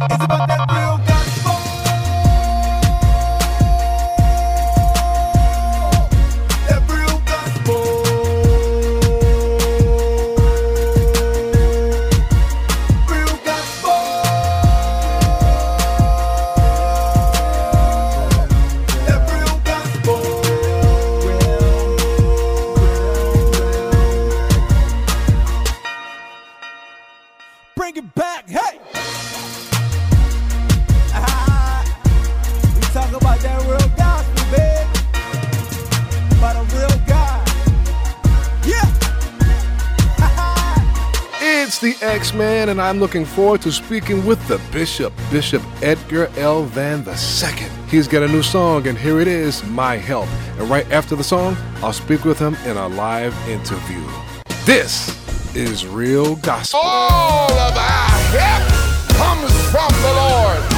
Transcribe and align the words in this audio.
It's 0.00 0.33
X 42.00 42.32
Man. 42.32 42.44
Man, 42.44 42.68
and 42.68 42.78
I'm 42.80 43.00
looking 43.00 43.24
forward 43.24 43.62
to 43.62 43.72
speaking 43.72 44.26
with 44.26 44.46
the 44.48 44.60
Bishop, 44.70 45.12
Bishop 45.30 45.62
Edgar 45.82 46.30
L. 46.36 46.64
Van 46.64 47.00
II. 47.08 47.68
He's 47.88 48.06
got 48.06 48.22
a 48.22 48.28
new 48.28 48.42
song, 48.42 48.86
and 48.86 48.98
here 48.98 49.18
it 49.18 49.26
is, 49.28 49.64
My 49.64 49.96
Help. 49.96 50.28
And 50.58 50.68
right 50.68 50.90
after 50.92 51.16
the 51.16 51.24
song, 51.24 51.56
I'll 51.76 51.94
speak 51.94 52.24
with 52.24 52.38
him 52.38 52.54
in 52.66 52.76
a 52.76 52.86
live 52.86 53.34
interview. 53.48 54.06
This 54.66 55.16
is 55.56 55.86
Real 55.86 56.36
Gospel. 56.36 56.80
All 56.82 57.50
of 57.50 57.76
our 57.76 58.20
help 58.36 59.16
comes 59.16 59.52
from 59.70 59.92
the 60.02 60.12
Lord. 60.12 60.73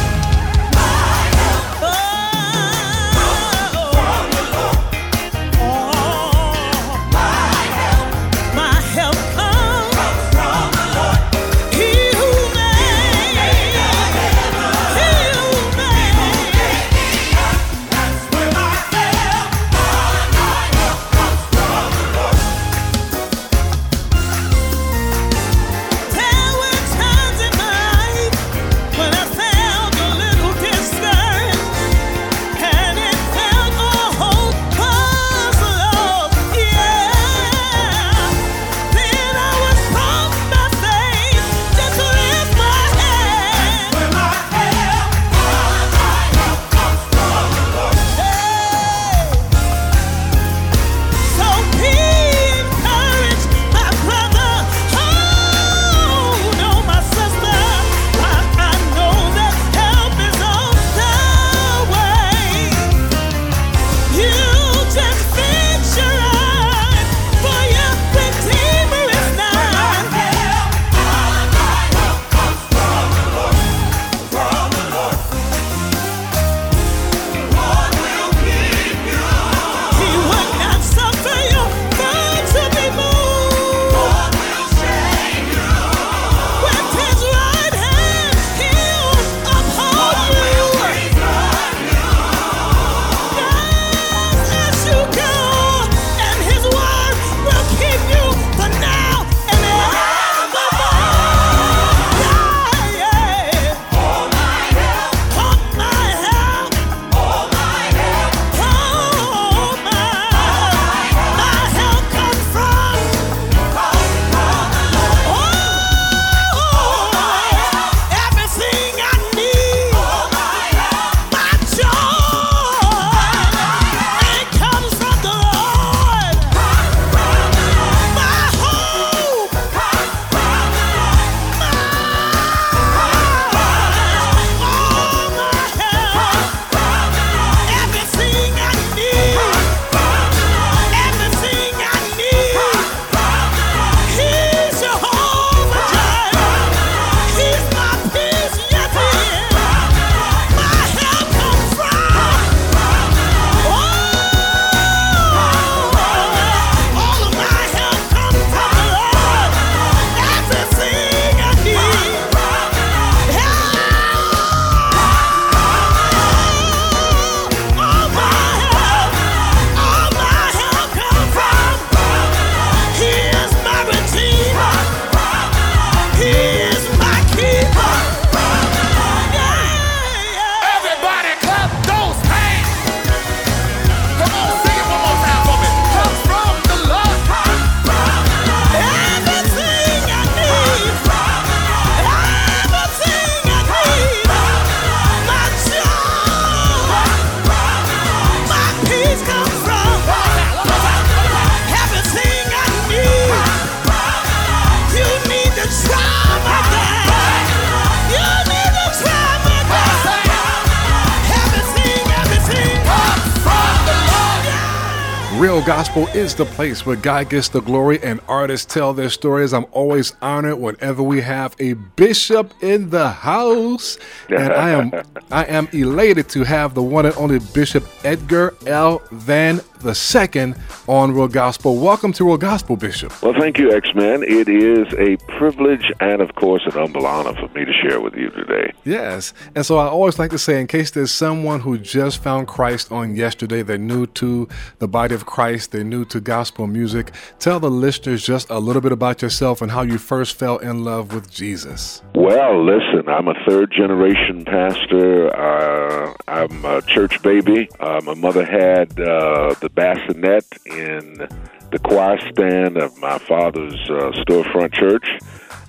Gospel 215.67 216.07
is 216.15 216.37
the 216.37 216.45
place 216.45 216.87
where 216.87 216.95
God 216.95 217.29
gets 217.29 217.49
the 217.49 217.61
glory 217.61 218.01
and 218.01 218.21
artists 218.29 218.73
tell 218.73 218.95
their 218.95 219.11
stories. 219.11 219.53
I'm 219.53 219.67
always 219.73 220.15
honored 220.23 220.61
whenever 220.61 221.03
we 221.03 221.23
have 221.23 221.57
a 221.59 221.73
bishop 221.73 222.55
in 222.63 222.91
the 222.91 223.09
house. 223.09 223.99
And 224.29 224.53
I 224.53 224.71
am 224.71 224.93
I 225.33 225.45
am 225.47 225.69
elated 225.73 226.29
to 226.29 226.45
have 226.45 226.75
the 226.75 226.85
one 226.85 227.05
and 227.05 227.17
only 227.17 227.41
Bishop 227.53 227.85
Edgar 228.05 228.55
L. 228.65 229.03
Van 229.11 229.61
the 229.81 229.95
second 229.95 230.57
on 230.89 231.13
Real 231.13 231.29
Gospel. 231.29 231.77
Welcome 231.77 232.13
to 232.15 232.25
Real 232.25 232.37
Gospel, 232.37 232.77
Bishop. 232.77 233.23
Well, 233.23 233.35
thank 233.39 233.59
you, 233.59 233.73
X 233.73 233.95
Man. 233.95 234.23
It 234.23 234.49
is 234.49 234.93
a 234.95 235.17
privilege 235.39 235.93
and, 236.01 236.21
of 236.21 236.35
course, 236.35 236.63
an 236.67 236.73
humble 236.73 237.07
honor 237.07 237.35
for 237.35 237.49
me 237.59 237.65
to 237.65 237.73
share 237.73 238.01
with 238.01 238.15
you 238.15 238.31
today. 238.31 238.73
Yes. 238.85 239.33
And 239.55 239.65
so 239.65 239.79
I 239.79 239.87
always 239.87 240.19
like 240.19 240.31
to 240.31 240.39
say, 240.39 240.61
in 240.61 240.67
case 240.67 240.91
there's 240.91 241.11
someone 241.13 241.61
who 241.61 241.79
just 241.79 242.23
found 242.23 242.49
Christ 242.49 242.91
on 242.93 243.15
yesterday, 243.15 243.63
they're 243.63 243.79
new 243.79 244.07
to 244.07 244.49
the 244.79 244.89
body 244.89 245.15
of 245.15 245.27
Christ, 245.27 245.73
they're 245.73 245.85
new 245.85 246.05
to 246.07 246.21
gospel 246.21 246.67
music, 246.67 247.13
tell 247.39 247.61
the 247.61 247.71
listeners 247.71 248.25
just 248.25 248.51
a 248.51 248.59
little 248.59 248.83
bit 248.83 248.93
about 248.93 249.23
yourself 249.23 249.63
and 249.63 249.71
how 249.73 249.83
you 249.83 249.99
first 249.99 250.39
fell 250.39 250.59
in 250.59 250.85
love 250.85 251.15
with 251.15 251.31
Jesus. 251.31 252.03
Well, 252.15 252.65
listen, 252.65 253.09
I'm 253.09 253.29
a 253.29 253.35
third 253.47 253.73
generation 253.73 254.45
pastor. 254.45 255.35
Uh, 255.37 256.15
I'm 256.29 256.65
a 256.65 256.83
church 256.83 257.23
baby. 257.23 257.69
Uh, 257.79 258.01
my 258.05 258.15
mother 258.15 258.45
had 258.45 258.99
uh, 258.99 259.55
the 259.61 259.66
bassinet 259.69 260.45
in 260.67 261.29
the 261.71 261.79
choir 261.83 262.19
stand 262.33 262.77
of 262.77 262.97
my 262.99 263.19
father's 263.19 263.79
uh, 263.91 264.13
storefront 264.23 264.73
church 264.73 265.07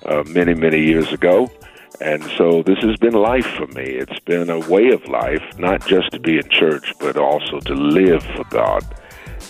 uh, 0.05 0.23
many, 0.27 0.53
many 0.53 0.83
years 0.83 1.11
ago. 1.11 1.51
And 1.99 2.23
so 2.38 2.61
this 2.61 2.77
has 2.79 2.95
been 2.97 3.13
life 3.13 3.47
for 3.57 3.67
me. 3.67 3.83
It's 3.83 4.19
been 4.19 4.49
a 4.49 4.59
way 4.59 4.89
of 4.89 5.05
life, 5.07 5.44
not 5.57 5.85
just 5.88 6.11
to 6.11 6.19
be 6.19 6.38
in 6.38 6.47
church, 6.49 6.94
but 6.99 7.17
also 7.17 7.59
to 7.61 7.73
live 7.73 8.23
for 8.35 8.44
God. 8.45 8.83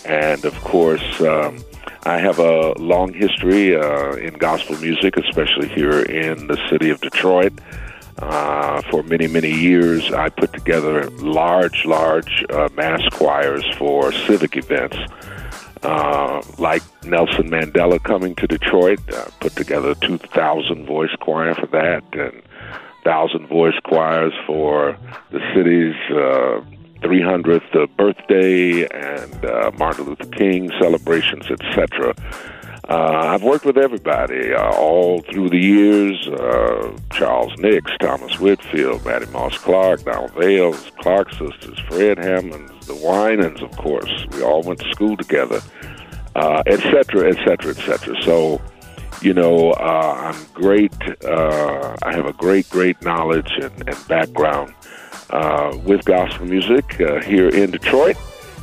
And 0.06 0.44
of 0.44 0.58
course, 0.62 1.20
um, 1.20 1.62
I 2.04 2.18
have 2.18 2.38
a 2.38 2.72
long 2.78 3.12
history 3.12 3.76
uh, 3.76 4.12
in 4.12 4.34
gospel 4.34 4.78
music, 4.78 5.18
especially 5.18 5.68
here 5.68 6.00
in 6.00 6.46
the 6.46 6.56
city 6.70 6.88
of 6.88 7.00
Detroit. 7.02 7.52
Uh, 8.20 8.82
for 8.90 9.02
many, 9.04 9.28
many 9.28 9.50
years, 9.50 10.12
I 10.12 10.28
put 10.28 10.52
together 10.52 11.08
large, 11.10 11.84
large 11.84 12.44
uh, 12.50 12.68
mass 12.74 13.00
choirs 13.12 13.64
for 13.76 14.12
civic 14.12 14.56
events. 14.56 14.96
Uh, 15.82 16.42
like 16.58 16.82
Nelson 17.04 17.48
Mandela 17.48 18.02
coming 18.02 18.34
to 18.34 18.48
Detroit, 18.48 18.98
uh, 19.14 19.26
put 19.38 19.54
together 19.54 19.90
a 19.90 19.94
2,000 19.94 20.86
voice 20.86 21.14
choir 21.20 21.54
for 21.54 21.66
that, 21.66 22.02
and 22.12 22.42
1,000 23.04 23.46
voice 23.46 23.78
choirs 23.84 24.32
for 24.44 24.98
the 25.30 25.38
city's 25.54 25.94
uh, 26.10 26.60
300th 27.06 27.96
birthday 27.96 28.86
and 28.88 29.44
uh, 29.44 29.70
Martin 29.78 30.06
Luther 30.06 30.26
King 30.26 30.70
celebrations, 30.80 31.48
etc. 31.50 32.14
Uh, 32.88 33.34
I've 33.34 33.42
worked 33.42 33.66
with 33.66 33.76
everybody 33.76 34.54
uh, 34.54 34.72
all 34.72 35.20
through 35.20 35.50
the 35.50 35.58
years 35.58 36.26
uh, 36.26 36.96
Charles 37.12 37.52
Nicks, 37.58 37.90
Thomas 38.00 38.40
Whitfield, 38.40 39.04
Mattie 39.04 39.26
Moss 39.26 39.58
Clark, 39.58 40.04
Donald 40.04 40.32
Vails, 40.32 40.90
Clark 40.98 41.30
Sisters, 41.32 41.78
Fred 41.80 42.16
Hammonds, 42.16 42.86
the 42.86 42.94
Winans, 42.94 43.60
of 43.60 43.70
course. 43.72 44.26
We 44.32 44.42
all 44.42 44.62
went 44.62 44.80
to 44.80 44.90
school 44.90 45.18
together, 45.18 45.60
etc., 46.34 47.28
etc., 47.28 47.72
etc. 47.72 48.22
So, 48.22 48.58
you 49.20 49.34
know, 49.34 49.72
uh, 49.72 50.32
I'm 50.32 50.46
great. 50.54 50.94
Uh, 51.22 51.94
I 52.02 52.14
have 52.14 52.24
a 52.24 52.32
great, 52.32 52.70
great 52.70 53.02
knowledge 53.02 53.50
and, 53.60 53.86
and 53.86 54.08
background 54.08 54.72
uh, 55.28 55.76
with 55.84 56.06
gospel 56.06 56.46
music 56.46 56.94
here 56.94 57.50
in 57.50 57.70
Detroit, 57.70 58.16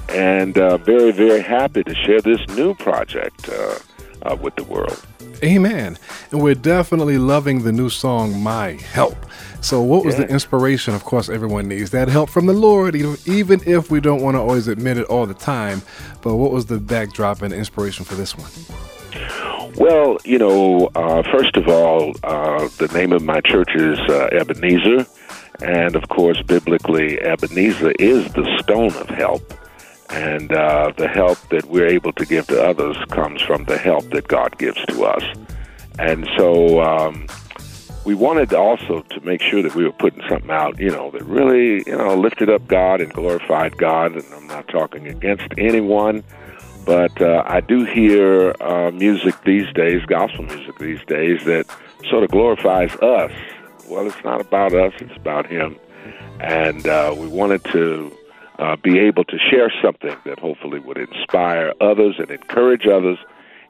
and 0.10 0.56
very, 0.56 1.12
very 1.12 1.42
happy 1.42 1.84
to 1.84 1.94
share 1.94 2.22
this 2.22 2.40
new 2.56 2.74
project 2.74 3.52
uh, 4.26 4.36
with 4.36 4.56
the 4.56 4.64
world. 4.64 5.06
Amen. 5.44 5.98
And 6.32 6.42
we're 6.42 6.56
definitely 6.56 7.18
loving 7.18 7.64
the 7.64 7.72
new 7.72 7.90
song, 7.90 8.42
My 8.42 8.74
Help. 8.74 9.18
So, 9.62 9.82
what 9.82 10.06
was 10.06 10.16
yeah. 10.16 10.26
the 10.26 10.32
inspiration? 10.32 10.94
Of 10.94 11.04
course, 11.04 11.30
everyone 11.30 11.68
needs 11.68 11.90
that 11.92 12.08
help 12.08 12.30
from 12.30 12.46
the 12.46 12.54
Lord, 12.54 12.96
even 12.96 13.62
if 13.66 13.90
we 13.90 14.00
don't 14.00 14.22
want 14.22 14.36
to 14.36 14.40
always 14.40 14.68
admit 14.68 14.98
it 14.98 15.06
all 15.08 15.26
the 15.26 15.34
time. 15.34 15.82
But 16.22 16.36
what 16.36 16.52
was 16.52 16.68
the 16.68 16.80
backdrop 16.80 17.42
and 17.42 17.54
inspiration 17.54 18.06
for 18.06 18.16
this 18.16 18.36
one? 18.38 18.52
Well, 19.78 20.18
you 20.24 20.38
know, 20.38 20.90
uh, 20.96 21.24
first 21.32 21.58
of 21.58 21.68
all, 21.68 22.14
uh, 22.24 22.70
the 22.78 22.88
name 22.94 23.12
of 23.12 23.24
my 23.24 23.42
church 23.42 23.76
is 23.76 24.00
uh, 24.00 24.30
Ebenezer. 24.32 25.06
And 25.62 25.96
of 25.96 26.10
course, 26.10 26.42
biblically, 26.42 27.20
Ebenezer 27.22 27.92
is 27.92 28.32
the 28.34 28.60
stone 28.62 28.94
of 28.96 29.10
help. 29.10 29.54
And 30.10 30.52
uh, 30.54 30.94
the 30.98 31.08
help 31.08 31.38
that 31.50 31.66
we're 31.66 31.88
able 31.88 32.14
to 32.14 32.26
give 32.26 32.48
to 32.48 32.64
others 32.64 32.98
comes 33.10 33.42
from 33.42 33.66
the 33.66 33.78
help 33.78 34.10
that 34.12 34.28
God 34.28 34.58
gives 34.58 34.84
to 34.86 35.06
us. 35.06 35.24
And 35.98 36.28
so 36.38 36.82
um, 36.82 37.28
we 38.06 38.14
wanted 38.14 38.54
also 38.54 39.02
to 39.02 39.22
make 39.22 39.42
sure 39.42 39.62
that 39.64 39.74
we 39.76 39.84
were 39.84 39.92
putting 39.92 40.22
something 40.30 40.52
out, 40.52 40.80
you 40.80 40.92
know, 40.92 41.10
that 41.12 41.24
really, 41.24 41.84
you 41.88 41.98
know, 41.98 42.16
lifted 42.16 42.50
up 42.50 42.68
God 42.68 43.02
and 43.02 43.12
glorified 43.12 43.78
God. 43.78 44.14
And 44.14 44.24
I'm 44.34 44.48
not 44.48 44.68
talking 44.68 45.08
against 45.08 45.48
anyone, 45.58 46.24
but 46.86 47.20
uh, 47.20 47.44
I 47.46 47.62
do 47.62 47.84
hear 47.84 48.56
uh, 48.62 48.92
music 48.92 49.36
these 49.44 49.72
days, 49.74 50.06
gospel 50.06 50.44
music 50.44 50.78
these 50.78 51.04
days, 51.08 51.44
that 51.46 51.66
sort 52.10 52.24
of 52.24 52.30
glorifies 52.30 52.96
us. 52.98 53.32
Well, 53.90 54.06
it's 54.06 54.24
not 54.24 54.40
about 54.40 54.74
us, 54.74 54.94
it's 55.00 55.16
about 55.16 55.48
Him. 55.48 55.78
And 56.40 56.86
uh, 56.86 57.16
we 57.18 57.28
wanted 57.28 57.64
to 57.66 58.16
uh, 58.60 58.76
be 58.78 59.00
able 59.00 59.24
to 59.26 59.38
share 59.38 59.72
something 59.82 60.16
that 60.26 60.40
hopefully 60.40 60.80
would 60.80 60.98
inspire 60.98 61.74
others 61.82 62.16
and 62.20 62.30
encourage 62.30 62.88
others 62.88 63.18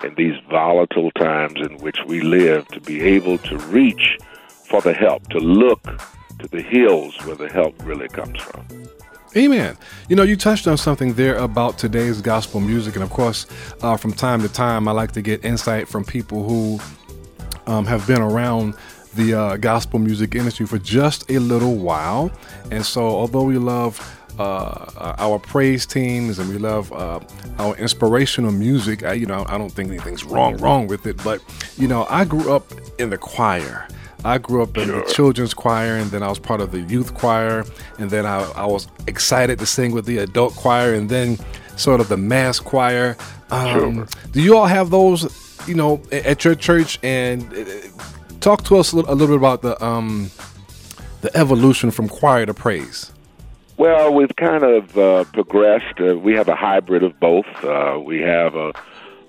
in 0.04 0.14
these 0.16 0.36
volatile 0.50 1.12
times 1.12 1.56
in 1.60 1.78
which 1.78 1.98
we 2.06 2.22
live 2.22 2.68
to 2.68 2.80
be 2.82 3.02
able 3.02 3.38
to 3.40 3.58
reach 3.58 4.18
for 4.48 4.82
the 4.82 4.94
help, 4.94 5.28
to 5.30 5.40
look 5.40 5.84
to 6.40 6.48
the 6.50 6.62
hills 6.62 7.16
where 7.26 7.36
the 7.36 7.50
help 7.50 7.74
really 7.86 8.08
comes 8.10 8.40
from. 8.40 8.66
Amen. 9.38 9.78
You 10.08 10.16
know, 10.16 10.24
you 10.24 10.38
touched 10.38 10.66
on 10.68 10.78
something 10.78 11.14
there 11.14 11.36
about 11.36 11.78
today's 11.78 12.22
gospel 12.22 12.62
music, 12.62 12.96
and 12.96 13.04
of 13.04 13.10
course, 13.10 13.46
uh, 13.82 13.98
from 13.98 14.14
time 14.14 14.42
to 14.42 14.50
time, 14.50 14.88
I 14.88 14.92
like 14.92 15.12
to 15.14 15.22
get 15.22 15.44
insight 15.44 15.90
from 15.90 16.06
people 16.06 16.48
who 16.48 16.80
um, 17.68 17.86
have 17.86 18.08
been 18.08 18.22
around 18.22 18.76
the 19.16 19.34
uh, 19.34 19.58
gospel 19.58 20.00
music 20.00 20.36
industry 20.36 20.66
for 20.66 20.78
just 20.78 21.30
a 21.30 21.40
little 21.40 21.76
while. 21.76 22.32
And 22.72 22.86
so, 22.86 23.02
although 23.02 23.44
we 23.44 23.58
love 23.58 24.00
uh, 24.40 25.16
our 25.18 25.40
praise 25.40 25.86
teams 25.86 26.40
and 26.40 26.50
we 26.50 26.58
love 26.58 26.92
uh, 26.94 27.20
our 27.60 27.76
inspirational 27.78 28.52
music. 28.52 29.04
I, 29.04 29.14
you 29.14 29.26
know, 29.26 29.46
I 29.48 29.58
don't 29.58 29.72
think 29.72 29.90
anything's 29.90 30.24
wrong 30.24 30.58
wrong 30.58 30.88
with 30.88 31.06
it, 31.06 31.22
but 31.24 31.42
you 31.78 31.88
know, 31.88 32.06
I 32.10 32.26
grew 32.26 32.54
up 32.54 32.66
in 33.00 33.10
the 33.10 33.18
choir. 33.18 33.88
I 34.24 34.40
grew 34.40 34.64
up 34.64 34.76
in 34.78 34.88
the 34.88 35.04
children's 35.14 35.54
choir, 35.54 35.98
and 35.98 36.10
then 36.10 36.24
I 36.24 36.30
was 36.30 36.40
part 36.40 36.60
of 36.60 36.72
the 36.72 36.80
youth 36.82 37.14
choir, 37.14 37.64
and 38.00 38.10
then 38.10 38.26
I, 38.26 38.42
I 38.54 38.66
was 38.66 38.88
excited 39.06 39.60
to 39.60 39.68
sing 39.68 39.92
with 39.92 40.06
the 40.06 40.18
adult 40.18 40.56
choir, 40.56 40.96
and 40.96 41.08
then 41.08 41.38
sort 41.76 42.02
of 42.02 42.10
the 42.10 42.18
mass 42.18 42.60
choir. 42.60 43.18
Um. 43.52 44.08
Do 44.32 44.42
you 44.42 44.58
all 44.58 44.66
have 44.66 44.90
those, 44.90 45.30
you 45.68 45.76
know, 45.76 46.02
at 46.12 46.44
your 46.44 46.56
church? 46.56 46.98
And 47.04 47.54
uh, 47.54 47.66
talk 48.40 48.64
to 48.64 48.78
us 48.78 48.94
a 48.94 48.96
little, 48.96 49.12
a 49.12 49.16
little 49.16 49.36
bit 49.36 49.38
about 49.38 49.62
the 49.62 49.84
um, 49.86 50.32
the 51.22 51.36
evolution 51.38 51.92
from 51.92 52.10
choir 52.10 52.48
to 52.48 52.54
praise. 52.54 53.12
Well, 53.78 54.14
we've 54.14 54.34
kind 54.38 54.64
of 54.64 54.98
uh, 54.98 55.26
progressed. 55.26 56.00
Uh, 56.00 56.18
we 56.18 56.34
have 56.36 56.48
a 56.48 56.56
hybrid 56.56 57.04
of 57.04 57.20
both. 57.20 57.46
Uh, 57.62 58.00
we 58.04 58.22
have 58.22 58.56
a 58.56 58.72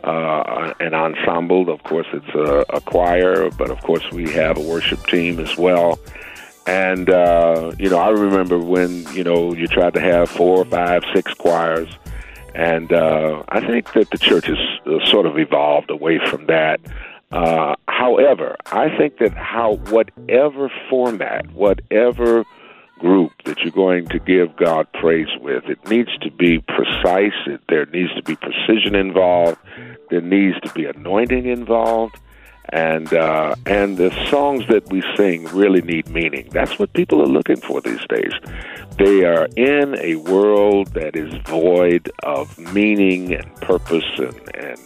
uh, 0.05 0.73
an 0.79 0.95
ensemble. 0.95 1.69
Of 1.69 1.83
course, 1.83 2.07
it's 2.13 2.29
a, 2.29 2.65
a, 2.77 2.81
choir, 2.81 3.51
but 3.51 3.71
of 3.71 3.81
course, 3.83 4.09
we 4.13 4.31
have 4.31 4.57
a 4.57 4.61
worship 4.61 5.05
team 5.09 5.41
as 5.41 5.57
well. 5.57 5.99
And 6.65 7.11
uh, 7.11 7.73
you 7.77 7.91
know, 7.91 7.99
I 7.99 8.11
remember 8.11 8.59
when 8.59 9.05
you 9.13 9.25
know 9.25 9.53
you 9.53 9.67
tried 9.67 9.95
to 9.95 10.01
have 10.01 10.31
four, 10.31 10.65
five, 10.65 11.03
six 11.13 11.35
choirs, 11.35 11.89
and 12.55 12.93
uh, 12.93 13.43
I 13.49 13.67
think 13.67 13.95
that 13.95 14.11
the 14.11 14.19
church 14.19 14.47
has 14.47 15.09
sort 15.11 15.27
of 15.27 15.37
evolved 15.41 15.91
away 15.91 16.21
from 16.25 16.47
that. 16.47 16.79
however, 17.33 18.55
I 18.67 18.97
think 18.97 19.19
that 19.19 19.35
how 19.35 19.77
whatever 19.91 20.71
format, 20.89 21.51
whatever 21.53 22.45
group 22.99 23.33
that 23.45 23.59
you're 23.61 23.71
going 23.73 24.07
to 24.09 24.19
give 24.19 24.57
God 24.57 24.87
praise 24.95 25.29
with. 25.41 25.65
It 25.65 25.87
needs 25.89 26.17
to 26.19 26.31
be 26.31 26.61
precise. 26.61 27.35
It, 27.47 27.61
there 27.69 27.87
needs 27.87 28.15
to 28.15 28.23
be 28.23 28.37
precision 28.37 28.95
involved. 28.95 29.59
There 30.11 30.21
needs 30.21 30.59
to 30.61 30.73
be 30.73 30.87
anointing 30.87 31.47
involved. 31.47 32.17
And 32.71 33.13
uh, 33.15 33.55
and 33.65 33.97
the 33.97 34.11
songs 34.29 34.67
that 34.67 34.91
we 34.91 35.01
sing 35.17 35.45
really 35.47 35.83
need 35.83 36.09
meaning. 36.09 36.49
That's 36.51 36.81
what 36.81 36.93
people 36.95 37.23
are 37.23 37.27
looking 37.29 37.61
for 37.61 37.81
these 37.81 38.05
days. 38.09 38.33
They 38.99 39.25
are 39.25 39.47
in 39.57 39.97
a 40.01 40.17
world 40.17 40.89
that 40.95 41.15
is 41.15 41.33
void 41.47 42.11
of 42.25 42.59
meaning 42.59 43.35
and 43.35 43.55
purpose, 43.61 44.05
and, 44.19 44.57
and 44.57 44.81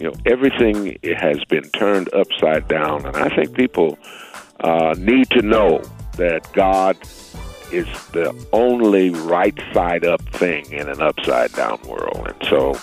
you 0.00 0.08
know 0.08 0.14
everything 0.26 0.98
has 1.16 1.44
been 1.44 1.70
turned 1.70 2.12
upside 2.12 2.66
down. 2.66 3.06
And 3.06 3.16
I 3.16 3.28
think 3.28 3.54
people 3.54 3.96
uh, 4.58 4.96
need 4.98 5.30
to 5.30 5.42
know 5.42 5.82
that 6.16 6.50
God 6.52 6.96
is 7.72 7.86
the 8.08 8.34
only 8.52 9.10
right 9.10 9.58
side 9.72 10.04
up 10.04 10.22
thing 10.30 10.70
in 10.70 10.88
an 10.88 11.02
upside 11.02 11.52
down 11.52 11.80
world. 11.82 12.26
And 12.28 12.48
so 12.48 12.78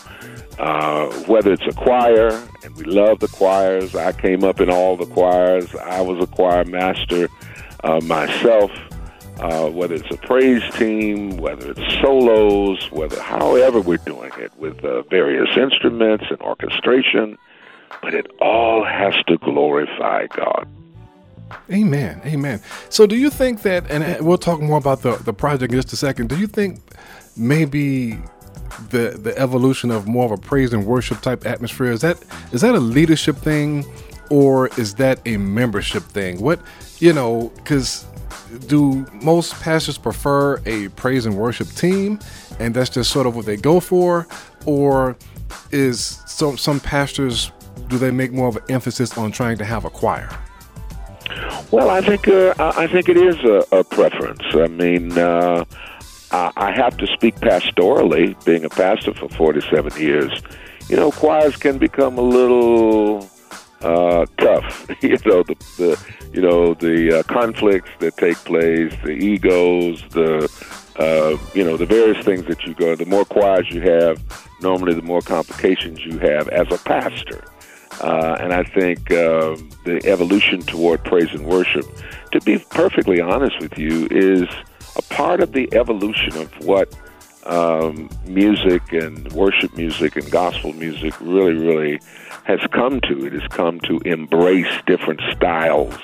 uh, 0.59 1.09
whether 1.23 1.53
it's 1.53 1.65
a 1.65 1.73
choir, 1.73 2.29
and 2.63 2.75
we 2.75 2.83
love 2.83 3.19
the 3.19 3.27
choirs. 3.27 3.95
I 3.95 4.11
came 4.11 4.43
up 4.43 4.59
in 4.61 4.69
all 4.69 4.95
the 4.95 5.07
choirs. 5.07 5.73
I 5.75 6.01
was 6.01 6.21
a 6.21 6.27
choir 6.27 6.65
master 6.65 7.29
uh, 7.83 8.00
myself. 8.01 8.71
Uh, 9.39 9.69
whether 9.71 9.95
it's 9.95 10.11
a 10.11 10.17
praise 10.17 10.61
team, 10.75 11.38
whether 11.38 11.71
it's 11.71 12.00
solos, 12.00 12.91
whether 12.91 13.19
however 13.19 13.81
we're 13.81 13.97
doing 13.97 14.31
it 14.38 14.55
with 14.57 14.85
uh, 14.85 15.01
various 15.03 15.50
instruments 15.57 16.25
and 16.29 16.39
orchestration, 16.41 17.35
but 18.03 18.13
it 18.13 18.27
all 18.39 18.85
has 18.85 19.15
to 19.25 19.38
glorify 19.39 20.27
God. 20.27 20.67
Amen. 21.72 22.22
Amen. 22.25 22.62
So, 22.89 23.05
do 23.05 23.15
you 23.15 23.29
think 23.29 23.62
that, 23.63 23.89
and 23.89 24.25
we'll 24.25 24.38
talk 24.38 24.62
more 24.62 24.77
about 24.77 25.01
the, 25.01 25.15
the 25.17 25.34
project 25.34 25.74
in 25.74 25.79
just 25.79 25.93
a 25.93 25.98
second, 25.98 26.29
do 26.29 26.38
you 26.38 26.48
think 26.48 26.79
maybe 27.38 28.17
the 28.89 29.17
the 29.22 29.38
evolution 29.38 29.91
of 29.91 30.08
more 30.08 30.25
of 30.25 30.31
a 30.31 30.38
praise 30.38 30.74
and 30.74 30.86
worship 30.86 31.22
type 31.22 31.46
atmosphere 31.46 31.91
is 31.91 32.01
that 32.01 32.17
is 32.51 32.62
that 32.62 32.74
a 32.75 32.79
leadership 32.79 33.36
thing 33.38 33.86
or 34.29 34.67
is 34.77 34.96
that 34.96 35.20
a 35.25 35.38
membership 35.38 36.03
thing 36.03 36.39
what 36.41 36.60
you 37.00 37.13
know 37.13 37.51
because 37.58 38.05
do 38.67 39.05
most 39.22 39.53
pastors 39.62 39.98
prefer 39.98 40.62
a 40.65 40.88
praise 40.89 41.25
and 41.25 41.38
worship 41.38 41.67
team 41.70 42.20
and 42.60 42.74
that's 42.74 42.89
just 42.89 43.12
sort 43.12 43.27
of 43.27 43.36
what 43.36 43.46
they 43.46 43.58
go 43.58 43.79
for 43.79 44.27
or 44.65 45.15
is 45.72 46.22
some 46.25 46.58
some 46.58 46.79
pastors 46.79 47.51
do 47.88 47.98
they 47.98 48.12
make 48.12 48.31
more 48.31 48.48
of 48.48 48.55
an 48.58 48.63
emphasis 48.70 49.17
on 49.17 49.31
trying 49.31 49.58
to 49.58 49.65
have 49.65 49.86
a 49.86 49.89
choir 49.89 50.29
well 51.71 51.89
i 51.89 52.01
think 52.01 52.27
uh, 52.27 52.53
i 52.57 52.88
think 52.88 53.09
it 53.09 53.17
is 53.17 53.35
a, 53.43 53.77
a 53.79 53.83
preference 53.83 54.43
i 54.55 54.67
mean 54.67 55.11
uh, 55.17 55.63
I 56.31 56.71
have 56.71 56.95
to 56.97 57.07
speak 57.07 57.35
pastorally, 57.35 58.41
being 58.45 58.63
a 58.63 58.69
pastor 58.69 59.13
for 59.13 59.27
47 59.27 60.01
years. 60.01 60.31
You 60.88 60.95
know, 60.95 61.11
choirs 61.11 61.57
can 61.57 61.77
become 61.77 62.17
a 62.17 62.21
little 62.21 63.29
uh, 63.81 64.25
tough. 64.38 64.88
you 65.01 65.17
know, 65.25 65.43
the, 65.43 65.55
the 65.77 66.05
you 66.33 66.41
know 66.41 66.73
the 66.73 67.19
uh, 67.19 67.23
conflicts 67.23 67.89
that 68.00 68.15
take 68.17 68.38
place, 68.38 68.93
the 69.03 69.11
egos, 69.11 70.03
the 70.11 70.50
uh, 70.97 71.38
you 71.53 71.63
know 71.63 71.77
the 71.77 71.85
various 71.85 72.23
things 72.23 72.45
that 72.45 72.63
you 72.65 72.73
go. 72.75 72.95
The 72.95 73.05
more 73.05 73.25
choirs 73.25 73.69
you 73.69 73.81
have, 73.81 74.21
normally 74.61 74.93
the 74.93 75.01
more 75.01 75.21
complications 75.21 76.00
you 76.05 76.17
have 76.19 76.47
as 76.50 76.71
a 76.71 76.77
pastor. 76.77 77.43
Uh, 78.01 78.36
and 78.39 78.51
I 78.51 78.63
think 78.63 79.12
uh, 79.12 79.55
the 79.86 80.01
evolution 80.05 80.62
toward 80.62 81.03
praise 81.05 81.31
and 81.31 81.46
worship, 81.46 81.86
to 82.31 82.41
be 82.41 82.58
perfectly 82.58 83.22
honest 83.22 83.60
with 83.60 83.77
you, 83.77 84.08
is 84.10 84.48
a 84.98 85.01
part 85.13 85.39
of 85.39 85.51
the 85.51 85.72
evolution 85.74 86.36
of 86.36 86.51
what 86.65 86.98
um, 87.46 88.10
music 88.25 88.91
and 88.91 89.31
worship 89.34 89.75
music 89.77 90.15
and 90.15 90.29
gospel 90.31 90.74
music 90.74 91.13
really, 91.22 91.53
really 91.53 92.00
has 92.43 92.60
come 92.72 93.01
to. 93.01 93.25
It 93.25 93.34
has 93.34 93.48
come 93.50 93.79
to 93.81 94.00
embrace 94.00 94.74
different 94.88 95.22
styles 95.31 95.96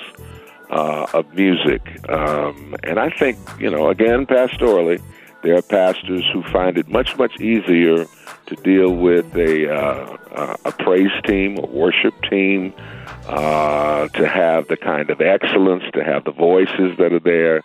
uh, 0.70 1.08
of 1.13 1.34
music. 1.34 1.82
Um, 2.10 2.75
and 2.84 3.00
I 3.00 3.10
think, 3.10 3.38
you 3.60 3.72
know, 3.72 3.89
again, 3.89 4.27
pastorally, 4.27 5.01
there 5.42 5.58
are 5.58 5.62
pastors 5.63 6.24
who 6.32 6.44
find 6.44 6.77
it 6.77 6.88
much, 6.89 7.18
much 7.18 7.39
easier 7.39 8.06
to 8.48 8.56
deal 8.56 8.96
with 8.96 9.36
a, 9.36 9.74
uh, 9.74 10.56
a 10.66 10.72
praise 10.72 11.12
team, 11.25 11.58
a 11.58 11.66
worship 11.66 12.13
team, 12.30 12.74
uh, 13.27 14.08
to 14.10 14.27
have 14.27 14.68
the 14.68 14.77
kind 14.77 15.10
of 15.10 15.22
excellence, 15.22 15.84
to 15.94 16.04
have 16.04 16.24
the 16.24 16.32
voices 16.32 16.98
that 16.98 17.13
are 17.13 17.20
there 17.20 17.62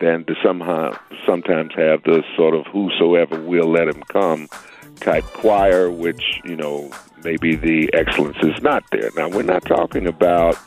than 0.00 0.24
to 0.24 0.34
somehow 0.42 0.96
sometimes 1.24 1.72
have 1.74 2.02
the 2.02 2.24
sort 2.36 2.54
of 2.54 2.66
whosoever 2.66 3.40
will 3.40 3.70
let 3.70 3.88
him 3.88 4.02
come 4.08 4.48
type 4.96 5.24
choir, 5.24 5.90
which 5.90 6.40
you 6.44 6.56
know 6.56 6.90
maybe 7.24 7.54
the 7.54 7.88
excellence 7.92 8.38
is 8.42 8.60
not 8.62 8.84
there. 8.90 9.10
Now 9.16 9.28
we're 9.28 9.42
not 9.42 9.64
talking 9.64 10.06
about 10.06 10.58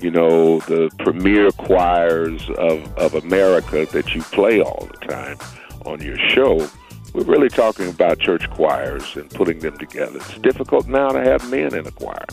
you 0.00 0.10
know 0.10 0.60
the 0.60 0.90
premier 0.98 1.50
choirs 1.52 2.48
of 2.58 2.96
of 2.96 3.14
America 3.14 3.86
that 3.92 4.14
you 4.14 4.22
play 4.22 4.60
all 4.60 4.88
the 4.90 5.06
time 5.06 5.38
on 5.84 6.00
your 6.00 6.18
show. 6.30 6.68
We're 7.12 7.24
really 7.24 7.48
talking 7.48 7.88
about 7.88 8.18
church 8.18 8.48
choirs 8.50 9.16
and 9.16 9.28
putting 9.30 9.58
them 9.60 9.76
together. 9.78 10.18
It's 10.18 10.38
difficult 10.38 10.86
now 10.86 11.08
to 11.10 11.20
have 11.20 11.50
men 11.50 11.74
in 11.74 11.86
a 11.86 11.90
choir. 11.90 12.26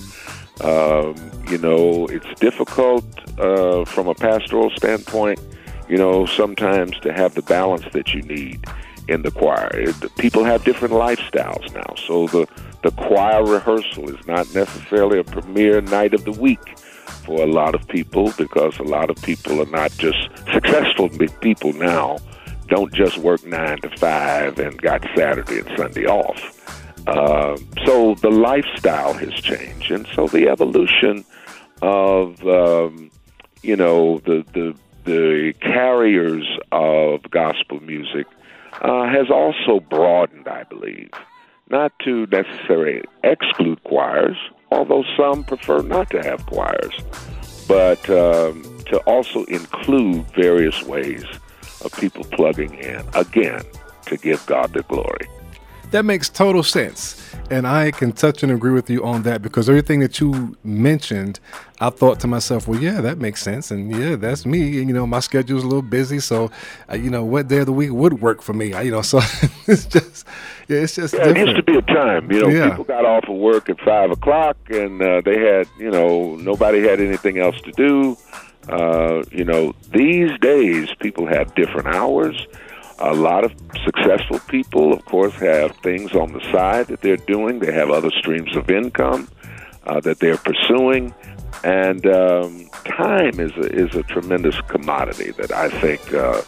Um, 0.61 1.15
you 1.49 1.57
know, 1.57 2.07
it's 2.07 2.39
difficult 2.39 3.05
uh, 3.39 3.85
from 3.85 4.07
a 4.07 4.15
pastoral 4.15 4.69
standpoint 4.71 5.39
you 5.87 5.97
know, 5.97 6.25
sometimes 6.25 6.99
to 6.99 7.13
have 7.13 7.35
the 7.35 7.41
balance 7.41 7.85
that 7.93 8.13
you 8.13 8.21
need 8.23 8.65
in 9.07 9.21
the 9.21 9.31
choir. 9.31 9.69
People 10.17 10.43
have 10.43 10.63
different 10.63 10.93
lifestyles 10.93 11.73
now, 11.73 11.93
so 11.95 12.27
the 12.27 12.47
the 12.83 12.91
choir 12.91 13.43
rehearsal 13.43 14.09
is 14.09 14.27
not 14.27 14.53
necessarily 14.53 15.17
a 15.17 15.23
premier 15.23 15.81
night 15.81 16.13
of 16.13 16.25
the 16.25 16.31
week 16.31 16.77
for 17.25 17.41
a 17.41 17.47
lot 17.47 17.73
of 17.73 17.87
people 17.87 18.31
because 18.37 18.77
a 18.79 18.83
lot 18.83 19.09
of 19.09 19.15
people 19.23 19.61
are 19.61 19.71
not 19.71 19.91
just 19.97 20.29
successful 20.53 21.09
people 21.41 21.73
now. 21.73 22.17
Don't 22.67 22.93
just 22.93 23.17
work 23.17 23.45
nine 23.45 23.79
to 23.81 23.89
five 23.97 24.59
and 24.59 24.79
got 24.81 25.05
Saturday 25.15 25.59
and 25.59 25.77
Sunday 25.77 26.05
off. 26.05 26.53
Uh, 27.07 27.55
so 27.85 28.15
the 28.15 28.29
lifestyle 28.29 29.13
has 29.13 29.33
changed, 29.33 29.91
and 29.91 30.05
so 30.13 30.27
the 30.27 30.49
evolution 30.49 31.23
of 31.81 32.45
um, 32.45 33.09
you 33.63 33.75
know 33.75 34.19
the 34.19 34.43
the 34.53 34.75
the 35.05 35.53
carriers 35.61 36.45
of 36.73 37.21
gospel 37.31 37.79
music 37.79 38.27
uh, 38.81 39.05
has 39.05 39.29
also 39.31 39.79
broadened, 39.79 40.49
I 40.49 40.63
believe, 40.63 41.09
not 41.69 41.93
to 42.03 42.27
necessarily 42.27 43.03
exclude 43.23 43.81
choirs, 43.85 44.35
although 44.69 45.05
some 45.15 45.45
prefer 45.45 45.81
not 45.81 46.09
to 46.09 46.21
have 46.21 46.45
choirs, 46.45 46.93
but 47.69 48.09
um, 48.09 48.63
to 48.87 48.97
also 49.05 49.45
include 49.45 50.25
various 50.35 50.83
ways 50.83 51.23
of 51.81 51.91
people 51.93 52.23
plugging 52.25 52.73
in, 52.75 53.03
again, 53.13 53.63
to 54.05 54.17
give 54.17 54.45
God 54.45 54.73
the 54.73 54.83
glory. 54.83 55.27
That 55.91 56.05
makes 56.05 56.29
total 56.29 56.63
sense. 56.63 57.26
And 57.49 57.65
I 57.65 57.91
can 57.91 58.11
touch 58.11 58.43
and 58.43 58.51
agree 58.51 58.73
with 58.73 58.89
you 58.89 59.05
on 59.05 59.23
that 59.23 59.41
because 59.41 59.69
everything 59.69 60.01
that 60.01 60.19
you 60.19 60.57
mentioned, 60.65 61.39
I 61.79 61.89
thought 61.89 62.19
to 62.21 62.27
myself, 62.27 62.67
well, 62.67 62.79
yeah, 62.79 62.99
that 62.99 63.19
makes 63.19 63.41
sense. 63.41 63.71
And 63.71 63.89
yeah, 63.95 64.17
that's 64.17 64.45
me. 64.45 64.79
And, 64.79 64.89
you 64.89 64.93
know, 64.93 65.07
my 65.07 65.21
schedule's 65.21 65.63
a 65.63 65.67
little 65.67 65.81
busy. 65.81 66.19
So, 66.19 66.51
uh, 66.91 66.95
you 66.95 67.09
know, 67.09 67.23
what 67.23 67.47
day 67.47 67.59
of 67.59 67.67
the 67.67 67.73
week 67.73 67.91
would 67.93 68.21
work 68.21 68.41
for 68.41 68.51
me? 68.51 68.73
I, 68.73 68.81
you 68.81 68.91
know, 68.91 69.01
so 69.13 69.19
it's 69.65 69.85
just, 69.85 70.27
yeah, 70.67 70.79
it's 70.79 70.95
just. 70.95 71.13
Yeah, 71.13 71.29
it 71.29 71.37
used 71.37 71.55
to 71.55 71.63
be 71.63 71.77
a 71.77 71.81
time. 71.83 72.29
You 72.29 72.41
know, 72.41 72.49
yeah. 72.49 72.69
people 72.71 72.83
got 72.83 73.05
off 73.05 73.23
of 73.29 73.37
work 73.37 73.69
at 73.69 73.79
five 73.79 74.11
o'clock 74.11 74.57
and 74.69 75.01
uh, 75.01 75.21
they 75.21 75.39
had, 75.39 75.69
you 75.79 75.89
know, 75.89 76.35
nobody 76.35 76.81
had 76.81 76.99
anything 76.99 77.37
else 77.37 77.59
to 77.61 77.71
do. 77.71 78.17
Uh, 78.67 79.23
you 79.31 79.45
know, 79.45 79.73
these 79.93 80.37
days 80.39 80.89
people 80.99 81.25
have 81.25 81.55
different 81.55 81.87
hours 81.87 82.45
a 82.99 83.13
lot 83.13 83.43
of 83.43 83.53
successful 83.83 84.39
people, 84.47 84.93
of 84.93 85.03
course, 85.05 85.33
have 85.35 85.75
things 85.77 86.13
on 86.13 86.33
the 86.33 86.41
side 86.51 86.87
that 86.87 87.01
they're 87.01 87.17
doing. 87.17 87.59
They 87.59 87.71
have 87.71 87.89
other 87.89 88.11
streams 88.11 88.55
of 88.55 88.69
income 88.69 89.27
uh, 89.85 89.99
that 90.01 90.19
they're 90.19 90.37
pursuing, 90.37 91.13
and 91.63 92.05
um, 92.07 92.69
time 92.85 93.39
is 93.39 93.51
a, 93.57 93.71
is 93.71 93.95
a 93.95 94.03
tremendous 94.03 94.59
commodity 94.61 95.31
that 95.31 95.51
I 95.51 95.69
think. 95.69 96.13
Uh, 96.13 96.41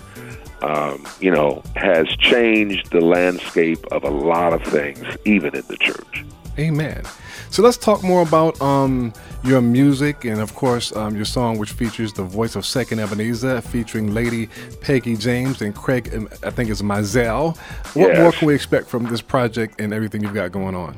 um, 0.62 1.06
you 1.22 1.32
know, 1.32 1.63
has 1.77 2.06
changed 2.18 2.91
the 2.91 3.00
landscape 3.00 3.79
of 3.94 4.03
a 4.03 4.10
lot 4.10 4.51
of 4.51 4.62
things, 4.62 5.06
even 5.24 5.56
in 5.56 5.63
the 5.68 5.77
church. 5.77 6.25
Amen. 6.58 7.03
So 7.51 7.63
let's 7.63 7.77
talk 7.77 8.03
more 8.03 8.22
about 8.22 8.62
um, 8.62 9.12
your 9.44 9.60
music 9.60 10.24
and, 10.24 10.39
of 10.39 10.53
course, 10.53 10.96
um, 10.96 11.15
your 11.15 11.25
song, 11.25 11.58
which 11.58 11.72
features 11.72 12.13
the 12.13 12.24
voice 12.24 12.56
of 12.56 12.63
Second 12.63 13.00
Ebenezer, 13.00 13.62
featuring 13.62 14.13
Lady 14.13 14.50
Peggy 14.82 15.15
James 15.15 15.62
and 15.62 15.74
Craig, 15.74 16.13
um, 16.13 16.29
I 16.44 16.51
think 16.51 16.70
it's 16.70 16.84
Mizell. 16.84 17.58
What 17.96 18.10
yes. 18.10 18.20
more 18.20 18.32
can 18.32 18.48
we 18.48 18.53
expect 18.53 18.88
from 18.88 19.06
this 19.06 19.22
project 19.22 19.82
and 19.82 19.94
everything 19.94 20.22
you've 20.22 20.36
got 20.36 20.51
going 20.51 20.75
on? 20.75 20.98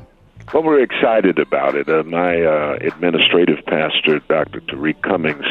Well, 0.52 0.62
we're 0.62 0.82
excited 0.82 1.38
about 1.38 1.74
it. 1.74 1.88
Uh, 1.88 2.02
my 2.02 2.42
uh, 2.42 2.76
administrative 2.82 3.64
pastor, 3.64 4.18
Dr. 4.28 4.60
Tariq 4.60 5.00
Cummings, 5.00 5.46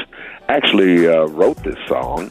actually 0.50 1.08
uh, 1.08 1.26
wrote 1.26 1.64
this 1.64 1.78
song. 1.88 2.30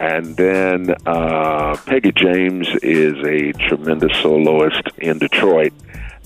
And 0.00 0.36
then 0.36 0.94
uh, 1.06 1.76
Peggy 1.86 2.10
James 2.10 2.66
is 2.82 3.14
a 3.24 3.52
tremendous 3.68 4.16
soloist 4.18 4.82
in 4.98 5.18
Detroit 5.18 5.72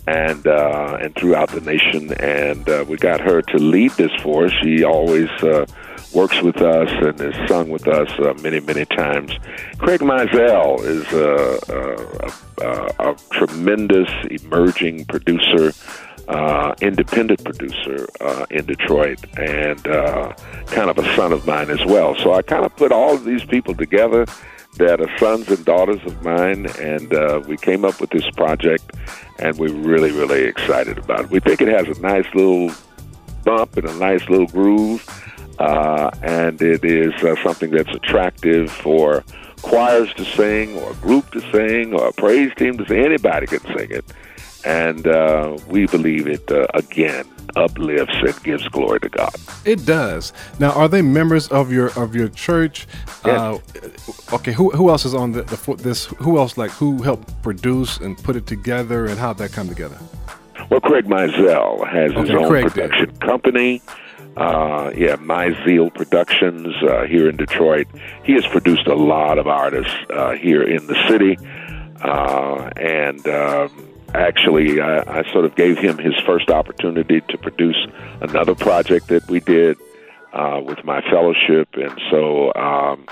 and 0.07 0.47
uh, 0.47 0.99
and 1.01 1.15
throughout 1.15 1.51
the 1.51 1.61
nation. 1.61 2.13
And 2.15 2.69
uh, 2.69 2.85
we 2.89 2.97
got 2.97 3.21
her 3.21 3.43
to 3.43 3.59
lead 3.59 3.93
this 3.93 4.13
for 4.23 4.47
us. 4.47 4.53
She 4.63 4.85
always 4.85 5.31
uh, 5.43 5.67
works 6.13 6.41
with 6.43 6.61
us 6.61 6.91
and 6.91 7.19
has 7.21 7.49
sung 7.49 7.71
with 7.71 7.87
us 7.89 8.11
uh, 8.19 8.35
many 8.43 8.61
many 8.61 8.85
times. 8.85 9.33
Craig 9.79 10.01
Mizell 10.01 10.81
is 10.85 11.13
a, 11.13 12.33
a, 12.61 13.07
a, 13.07 13.11
a 13.11 13.17
tremendous 13.31 14.11
emerging 14.31 15.05
producer. 15.07 15.73
Uh, 16.29 16.73
independent 16.81 17.43
producer 17.45 18.07
uh, 18.21 18.47
in 18.49 18.65
Detroit 18.65 19.19
and 19.39 19.85
uh, 19.89 20.33
kind 20.67 20.89
of 20.89 20.97
a 20.97 21.17
son 21.17 21.33
of 21.33 21.45
mine 21.45 21.69
as 21.69 21.85
well. 21.85 22.15
So 22.15 22.33
I 22.33 22.43
kind 22.43 22.65
of 22.65 22.75
put 22.77 22.93
all 22.93 23.13
of 23.13 23.25
these 23.25 23.45
people 23.45 23.75
together 23.75 24.27
that 24.76 25.00
are 25.00 25.19
sons 25.19 25.49
and 25.49 25.64
daughters 25.64 26.00
of 26.05 26.23
mine, 26.23 26.67
and 26.81 27.12
uh, 27.14 27.43
we 27.47 27.57
came 27.57 27.85
up 27.85 28.00
with 28.00 28.11
this 28.11 28.29
project, 28.31 28.91
and 29.38 29.59
we're 29.59 29.73
really, 29.73 30.11
really 30.11 30.45
excited 30.45 30.99
about 30.99 31.21
it. 31.21 31.31
We 31.31 31.41
think 31.41 31.61
it 31.61 31.69
has 31.69 31.97
a 31.97 32.00
nice 32.00 32.26
little 32.35 32.71
bump 33.45 33.76
and 33.76 33.87
a 33.87 33.95
nice 33.97 34.29
little 34.29 34.47
groove, 34.47 35.07
uh, 35.59 36.11
and 36.23 36.61
it 36.62 36.85
is 36.85 37.12
uh, 37.23 37.37
something 37.43 37.71
that's 37.71 37.95
attractive 37.95 38.71
for 38.71 39.23
choirs 39.61 40.12
to 40.14 40.25
sing, 40.25 40.76
or 40.79 40.93
a 40.93 40.95
group 40.95 41.31
to 41.33 41.41
sing, 41.52 41.93
or 41.93 42.09
a 42.09 42.12
praise 42.12 42.52
team 42.57 42.79
to 42.79 42.87
sing. 42.87 43.05
Anybody 43.05 43.47
can 43.47 43.61
sing 43.76 43.91
it, 43.91 44.05
and 44.64 45.07
uh, 45.07 45.57
we 45.69 45.87
believe 45.87 46.26
it 46.26 46.50
uh, 46.50 46.66
again 46.75 47.25
uplifts 47.57 48.14
and 48.21 48.42
gives 48.42 48.66
glory 48.69 49.00
to 49.00 49.09
God. 49.09 49.35
It 49.64 49.85
does. 49.85 50.33
Now, 50.59 50.73
are 50.73 50.88
they 50.88 51.02
members 51.02 51.49
of 51.49 51.73
your 51.73 51.90
of 51.99 52.14
your 52.14 52.28
church? 52.28 52.87
Yes. 53.25 53.61
Uh, 54.31 54.35
okay. 54.37 54.52
Who 54.52 54.71
who 54.71 54.90
else 54.90 55.04
is 55.04 55.14
on 55.14 55.33
the, 55.33 55.42
the 55.42 55.75
this? 55.76 56.07
Who 56.19 56.38
else 56.38 56.57
like 56.57 56.71
who 56.71 57.02
helped 57.02 57.42
produce 57.42 57.99
and 57.99 58.16
put 58.16 58.37
it 58.37 58.47
together, 58.47 59.07
and 59.07 59.19
how 59.19 59.33
did 59.33 59.49
that 59.49 59.52
come 59.52 59.69
together? 59.69 59.99
Well, 60.71 60.81
Craig 60.81 61.07
Mizell 61.07 61.87
has 61.88 62.12
his 62.12 62.31
own 62.31 62.49
Craig 62.49 62.64
did. 62.64 62.73
production 62.73 63.16
company. 63.16 63.83
Uh, 64.37 64.90
yeah, 64.97 65.16
Mizell 65.16 65.92
Productions 65.92 66.75
uh, 66.83 67.04
here 67.04 67.28
in 67.28 67.37
Detroit. 67.37 67.87
He 68.25 68.33
has 68.33 68.47
produced 68.47 68.87
a 68.87 68.95
lot 68.95 69.37
of 69.37 69.47
artists 69.47 69.92
uh, 70.09 70.33
here 70.33 70.62
in 70.62 70.87
the 70.87 70.95
city, 71.07 71.37
uh, 72.00 72.71
and 72.76 73.28
um, 73.28 73.92
actually, 74.14 74.81
I, 74.81 75.21
I 75.21 75.33
sort 75.33 75.45
of 75.45 75.54
gave 75.57 75.78
him 75.78 75.99
his 75.99 76.14
first 76.26 76.50
opportunity 76.50 77.21
to 77.28 77.38
produce 77.38 77.87
another 78.21 78.54
project 78.54 79.09
that 79.09 79.28
we 79.28 79.40
did 79.40 79.76
uh, 80.33 80.61
with 80.64 80.85
my 80.85 81.00
fellowship, 81.02 81.69
and 81.75 82.00
so. 82.11 82.52
Um, 82.54 83.07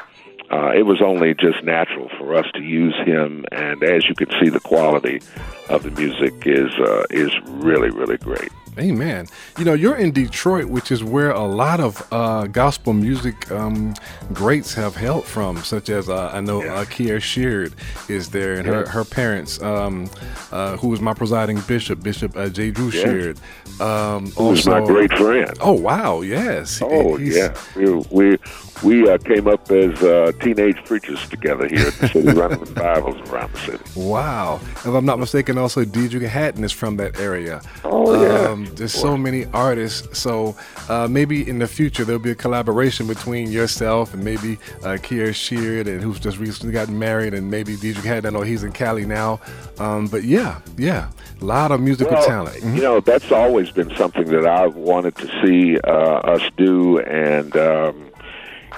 uh, 0.52 0.72
it 0.74 0.82
was 0.82 1.00
only 1.00 1.32
just 1.32 1.62
natural 1.62 2.08
for 2.18 2.34
us 2.34 2.44
to 2.54 2.60
use 2.60 2.96
him, 3.06 3.44
and 3.52 3.84
as 3.84 4.08
you 4.08 4.16
can 4.16 4.28
see, 4.40 4.48
the 4.48 4.58
quality 4.58 5.20
of 5.68 5.84
the 5.84 5.92
music 5.92 6.44
is 6.44 6.72
uh, 6.80 7.04
is 7.08 7.30
really 7.46 7.88
really 7.90 8.16
great. 8.16 8.50
Amen. 8.78 9.26
You 9.58 9.64
know, 9.64 9.74
you're 9.74 9.96
in 9.96 10.12
Detroit, 10.12 10.66
which 10.66 10.90
is 10.92 11.02
where 11.02 11.32
a 11.32 11.44
lot 11.44 11.80
of 11.80 12.06
uh, 12.12 12.46
gospel 12.46 12.92
music 12.92 13.50
um, 13.50 13.94
greats 14.32 14.72
have 14.74 14.96
hailed 14.96 15.24
from, 15.24 15.58
such 15.58 15.88
as 15.90 16.08
uh, 16.08 16.30
I 16.32 16.40
know 16.40 16.62
uh, 16.62 16.84
Kierra 16.84 17.20
Sheard 17.20 17.74
is 18.08 18.30
there, 18.30 18.54
and 18.54 18.66
her, 18.66 18.86
her 18.88 19.04
parents, 19.04 19.60
um, 19.60 20.08
uh, 20.52 20.76
who 20.76 20.94
is 20.94 21.00
my 21.00 21.12
presiding 21.14 21.60
bishop, 21.66 22.02
Bishop 22.02 22.36
uh, 22.36 22.48
J. 22.48 22.70
Drew 22.70 22.90
Yeah. 22.90 23.02
Sheard. 23.02 23.40
Um, 23.80 24.26
Who's 24.32 24.66
my 24.66 24.84
great 24.84 25.12
friend? 25.14 25.50
Oh 25.60 25.72
wow, 25.72 26.20
yes. 26.20 26.80
Oh 26.82 27.16
He's- 27.16 27.34
yeah, 27.36 27.56
we 27.76 27.94
we, 28.10 28.38
we 28.82 29.10
uh, 29.10 29.18
came 29.18 29.48
up 29.48 29.70
as 29.70 30.00
uh, 30.02 30.32
teenage 30.40 30.76
preachers 30.84 31.26
together 31.28 31.66
here 31.66 31.86
in 31.88 31.94
the 31.98 32.08
city, 32.08 32.28
running 32.38 32.60
revivals 32.60 33.16
around 33.30 33.52
the 33.52 33.58
city. 33.58 33.84
Wow. 33.96 34.60
If 34.62 34.86
I'm 34.86 35.04
not 35.06 35.18
mistaken, 35.18 35.58
also 35.58 35.84
Deitrick 35.84 36.28
Haddon 36.28 36.62
is 36.64 36.72
from 36.72 36.96
that 36.98 37.18
area. 37.18 37.62
Oh, 37.84 38.20
yeah. 38.22 38.59
Um, 38.60 38.74
there's 38.74 38.92
so 38.92 39.16
many 39.16 39.46
artists. 39.46 40.18
So 40.18 40.56
uh, 40.88 41.08
maybe 41.08 41.48
in 41.48 41.58
the 41.58 41.66
future 41.66 42.04
there'll 42.04 42.20
be 42.22 42.30
a 42.30 42.34
collaboration 42.34 43.06
between 43.06 43.50
yourself 43.50 44.14
and 44.14 44.24
maybe 44.24 44.54
uh, 44.82 44.98
Kierra 45.00 45.34
Sheard, 45.34 45.88
and 45.88 46.02
who's 46.02 46.20
just 46.20 46.38
recently 46.38 46.72
gotten 46.72 46.98
married, 46.98 47.34
and 47.34 47.50
maybe 47.50 47.76
Deitrick 47.76 48.04
Haddon. 48.04 48.34
I 48.34 48.38
know 48.38 48.44
he's 48.44 48.64
in 48.64 48.72
Cali 48.72 49.06
now. 49.06 49.40
Um, 49.78 50.06
but 50.06 50.24
yeah, 50.24 50.60
yeah, 50.76 51.10
a 51.40 51.44
lot 51.44 51.72
of 51.72 51.80
musical 51.80 52.14
Well, 52.14 52.26
talent. 52.26 52.56
Mhm. 52.62 52.76
You 52.76 52.82
know, 52.82 53.00
that's 53.00 53.32
always 53.32 53.70
been 53.70 53.94
something 53.96 54.26
that 54.26 54.46
I've 54.46 54.76
wanted 54.76 55.16
to 55.16 55.26
see 55.42 55.78
uh, 55.80 55.90
us 55.90 56.42
do, 56.56 56.98
and 57.00 57.56
um, 57.56 58.10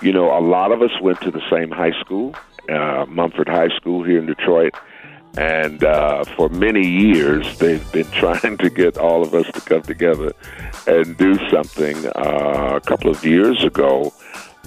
you 0.00 0.12
know, 0.12 0.37
a 0.37 0.40
lot 0.40 0.72
of 0.72 0.83
us 0.83 0.92
went 1.00 1.20
to 1.22 1.30
the 1.30 1.42
same 1.50 1.70
high 1.70 1.98
school, 2.00 2.35
uh, 2.68 3.07
Mumford 3.09 3.48
High 3.48 3.68
School 3.76 4.02
here 4.02 4.18
in 4.18 4.26
Detroit. 4.26 4.74
And 5.37 5.83
uh, 5.83 6.25
for 6.37 6.49
many 6.51 6.87
years, 6.87 7.59
they've 7.59 7.90
been 7.92 8.11
trying 8.12 8.59
to 8.59 8.71
get 8.71 8.99
all 8.99 9.23
of 9.23 9.35
us 9.35 9.47
to 9.53 9.61
come 9.61 9.83
together 9.83 10.33
and 10.87 11.16
do 11.16 11.35
something. 11.49 12.07
Uh, 12.07 12.73
a 12.77 12.81
couple 12.81 13.11
of 13.11 13.25
years 13.25 13.62
ago, 13.64 14.12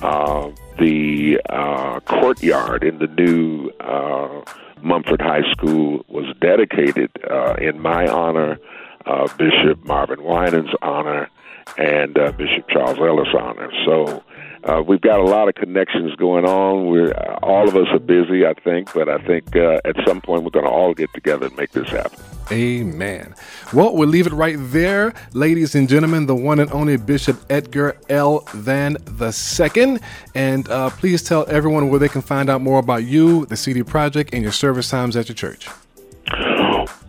uh, 0.01 0.49
the 0.79 1.39
uh, 1.49 1.99
courtyard 2.01 2.83
in 2.83 2.99
the 2.99 3.07
new 3.07 3.69
uh, 3.79 4.41
Mumford 4.81 5.21
High 5.21 5.49
School 5.51 6.05
was 6.07 6.25
dedicated 6.39 7.11
uh, 7.29 7.55
in 7.55 7.79
my 7.79 8.07
honor, 8.07 8.59
uh, 9.05 9.27
Bishop 9.37 9.83
Marvin 9.85 10.23
Winans' 10.23 10.69
honor, 10.81 11.29
and 11.77 12.17
uh, 12.17 12.31
Bishop 12.33 12.67
Charles 12.69 12.97
Ellis' 12.99 13.27
on 13.33 13.55
honor. 13.57 13.71
So 13.85 14.23
uh, 14.63 14.81
we've 14.81 15.01
got 15.01 15.19
a 15.19 15.23
lot 15.23 15.47
of 15.47 15.55
connections 15.55 16.15
going 16.15 16.45
on. 16.45 16.87
We're 16.87 17.11
uh, 17.11 17.39
all 17.43 17.67
of 17.67 17.75
us 17.75 17.87
are 17.91 17.99
busy, 17.99 18.45
I 18.45 18.53
think, 18.53 18.93
but 18.93 19.07
I 19.09 19.17
think 19.19 19.55
uh, 19.55 19.79
at 19.85 19.95
some 20.05 20.21
point 20.21 20.43
we're 20.43 20.49
going 20.49 20.65
to 20.65 20.71
all 20.71 20.93
get 20.93 21.13
together 21.13 21.47
and 21.47 21.55
make 21.55 21.71
this 21.71 21.89
happen. 21.89 22.19
Amen. 22.51 23.33
Well, 23.73 23.95
we'll 23.95 24.09
leave 24.09 24.27
it 24.27 24.33
right 24.33 24.55
there, 24.59 25.13
ladies 25.33 25.73
and 25.73 25.89
gentlemen. 25.89 26.27
The 26.27 26.35
one 26.35 26.59
and 26.59 26.71
only 26.71 26.97
Bishop 26.97 27.39
Edgar 27.49 27.97
L. 28.09 28.47
Van 28.53 28.97
the 29.05 29.31
Second, 29.31 29.99
And 30.35 30.69
uh, 30.69 30.91
please 30.91 31.23
tell 31.23 31.45
everyone 31.47 31.89
where 31.89 31.99
they 31.99 32.09
can 32.09 32.21
find 32.21 32.49
out 32.49 32.61
more 32.61 32.79
about 32.79 33.03
you, 33.03 33.47
the 33.47 33.57
CD 33.57 33.81
Project, 33.81 34.33
and 34.33 34.43
your 34.43 34.51
service 34.51 34.89
times 34.89 35.15
at 35.15 35.27
your 35.27 35.35
church. 35.35 35.67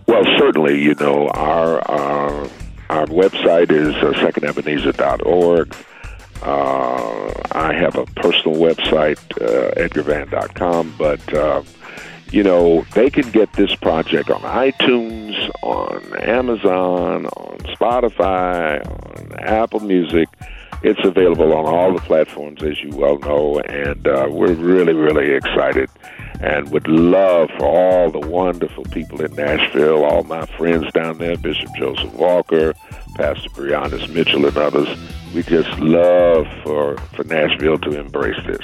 Well, 0.06 0.24
certainly, 0.38 0.82
you 0.82 0.94
know, 0.94 1.28
our 1.28 1.82
uh, 1.90 2.48
our 2.90 3.06
website 3.06 3.70
is 3.70 3.94
uh, 3.96 4.12
secondebenezer.org. 4.20 5.74
Uh, 6.42 7.32
I 7.52 7.72
have 7.72 7.96
a 7.96 8.06
personal 8.06 8.56
website, 8.56 9.18
uh, 9.40 9.72
edgarvan.com, 9.74 10.94
but, 10.98 11.34
uh, 11.34 11.62
you 12.30 12.42
know, 12.42 12.84
they 12.94 13.10
can 13.10 13.30
get 13.30 13.52
this 13.54 13.74
project 13.76 14.30
on 14.30 14.40
iTunes, 14.42 15.50
on 15.62 16.02
Amazon, 16.22 17.26
on 17.26 17.58
Spotify, 17.74 18.86
on 18.86 19.38
Apple 19.40 19.80
Music. 19.80 20.28
It's 20.82 21.04
available 21.04 21.54
on 21.54 21.64
all 21.64 21.94
the 21.94 22.00
platforms, 22.00 22.62
as 22.62 22.80
you 22.82 22.90
well 22.90 23.18
know, 23.18 23.58
and 23.60 24.06
uh, 24.06 24.28
we're 24.30 24.52
really, 24.52 24.92
really 24.92 25.32
excited 25.32 25.88
and 26.40 26.70
would 26.70 26.86
love 26.88 27.50
for 27.58 27.64
all 27.64 28.10
the 28.10 28.26
wonderful 28.26 28.84
people 28.84 29.22
in 29.22 29.34
Nashville, 29.34 30.04
all 30.04 30.22
my 30.24 30.46
friends 30.46 30.90
down 30.92 31.18
there, 31.18 31.36
Bishop 31.36 31.68
Joseph 31.76 32.12
Walker, 32.14 32.74
Pastor 33.14 33.48
Brianna 33.50 34.08
Mitchell, 34.12 34.46
and 34.46 34.56
others. 34.56 34.88
We 35.34 35.42
just 35.42 35.78
love 35.78 36.46
for, 36.62 36.96
for 37.14 37.24
Nashville 37.24 37.78
to 37.78 37.98
embrace 37.98 38.38
this. 38.46 38.60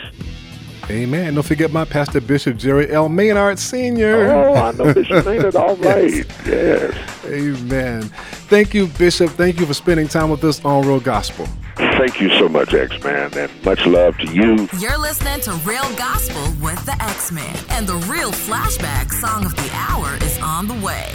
Amen. 0.91 1.35
Don't 1.35 1.45
forget 1.45 1.71
my 1.71 1.85
pastor, 1.85 2.21
Bishop 2.21 2.57
Jerry 2.57 2.91
L. 2.91 3.09
Maynard 3.09 3.59
Sr. 3.59 4.27
Oh, 4.33 4.55
I 4.55 4.73
know 4.73 4.93
Bishop 4.95 5.25
Maynard. 5.25 5.55
All 5.55 5.77
right. 5.77 6.27
Yes. 6.45 7.25
Amen. 7.25 8.03
Thank 8.49 8.75
you, 8.75 8.89
Bishop. 8.89 9.31
Thank 9.31 9.61
you 9.61 9.67
for 9.67 9.75
spending 9.75 10.09
time 10.09 10.29
with 10.29 10.43
us 10.45 10.63
on 10.65 10.87
Real 10.87 11.01
Gospel. 11.01 11.47
Thank 11.77 12.21
you 12.21 12.29
so 12.39 12.49
much, 12.49 12.75
X 12.75 13.03
Man, 13.03 13.33
and 13.35 13.65
much 13.65 13.87
love 13.87 14.17
to 14.19 14.27
you. 14.33 14.69
You're 14.79 14.99
listening 14.99 15.41
to 15.43 15.53
Real 15.65 15.91
Gospel 15.97 16.43
with 16.61 16.85
the 16.85 16.97
X 17.01 17.33
Man, 17.33 17.57
and 17.71 17.87
the 17.87 17.97
real 18.13 18.31
flashback 18.31 19.11
song 19.13 19.45
of 19.47 19.55
the 19.57 19.71
hour 19.75 20.17
is 20.23 20.39
on 20.41 20.69
the 20.69 20.75
way. 20.75 21.11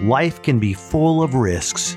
Life 0.00 0.42
can 0.42 0.58
be 0.58 0.74
full 0.74 1.22
of 1.22 1.34
risks. 1.34 1.96